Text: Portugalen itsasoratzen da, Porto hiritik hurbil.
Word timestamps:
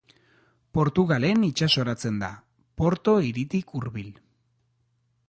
Portugalen 0.77 1.43
itsasoratzen 1.47 2.17
da, 2.23 2.29
Porto 2.83 3.15
hiritik 3.29 3.77
hurbil. 3.81 4.11